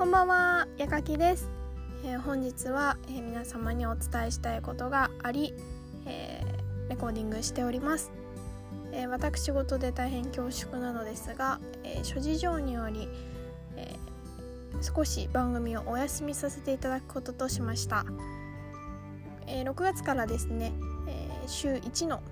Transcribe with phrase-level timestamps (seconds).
[0.00, 1.50] こんばんは、やかきです、
[2.06, 5.52] えー、本日は、えー、皆様にお伝えしたいことがあり、
[6.06, 8.10] えー、レコーディングしております、
[8.92, 13.10] え私事で大変恐縮なのですが、え諸事情により、
[13.76, 13.94] え
[14.80, 18.06] 少し番組をお休みさせていただくこととしました、
[19.46, 20.72] え6月からですね、
[21.08, 22.22] え週1の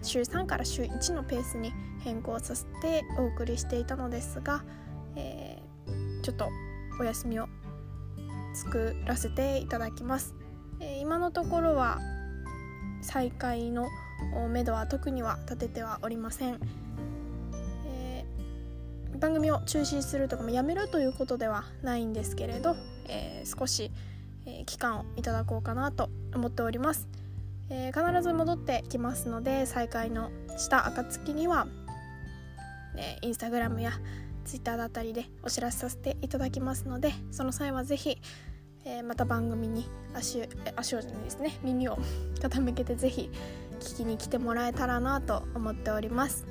[0.00, 4.64] 週3から週1のペースに変更させてお送りしていたのですが、
[5.14, 6.48] えー、ちょっと
[6.98, 7.48] お休みを
[8.54, 10.34] 作らせていただきます、
[10.80, 11.98] えー、今のところは
[13.02, 13.88] 再開の
[14.50, 16.58] めどは特には立ててはおりません、
[17.86, 22.74] えー、番組を中止するとかもやめるということではないんですけれど、
[23.06, 23.92] えー、少し、
[24.44, 27.06] え期間をいただこうかなと思っております、
[27.70, 31.66] え必ず戻ってきますので再開のした暁には、
[32.94, 33.92] ね、インスタグラムや
[34.48, 38.18] Twitter だったりでお知らせさせていただきますのでその際は是非、
[38.84, 40.42] えー、また番組に足
[40.74, 41.98] 足をじゃないですね耳を
[42.40, 43.30] 傾けて是非
[43.80, 46.46] 聞きに来てもらえたらなと思っております。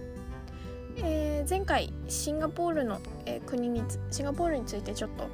[0.99, 5.25] えー、前回シンガポールの、えー、国にシンガポールについてちょっと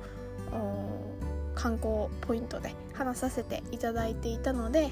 [1.56, 4.90] 観光ポイントで話させていただいていたので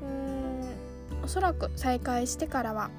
[0.00, 2.90] うんおそらく再開してからは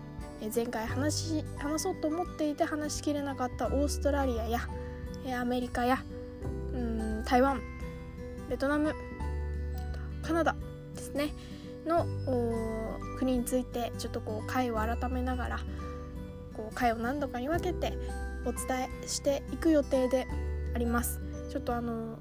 [0.54, 4.62] 前回話話そうと思っていて話しきれなかったオーストラリアや
[5.40, 6.02] アメリカや
[6.74, 7.62] うん台湾
[8.50, 8.94] ベトナム
[10.22, 10.56] カナダ
[10.96, 11.34] ですね
[11.86, 12.06] の
[13.18, 15.60] 国についてちょっとこう回を改めながら
[16.56, 17.98] こう回を何度かに分けて
[18.46, 20.26] お伝えしていく予定で
[20.74, 21.20] あります。
[21.50, 22.18] ちょっとあの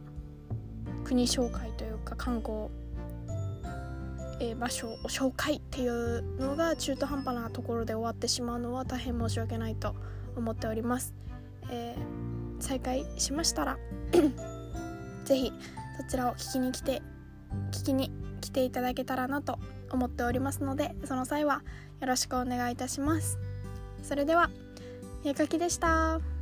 [1.04, 2.68] 国紹介というか観光
[4.40, 9.94] えー、場所を紹介っていうのが中途半端なところで終わってしまうのは大変申し訳ないと
[10.36, 11.14] 思っております、
[11.70, 13.78] えー、再開しましたら
[15.24, 15.52] 是非
[16.00, 17.02] そちらを聞きに来て
[17.72, 19.58] 聞きに来ていただけたらなと
[19.90, 21.62] 思っておりますのでその際は
[22.00, 23.38] よろしくお願いいたします
[24.02, 24.50] それでは
[25.24, 26.37] 絵描きでした。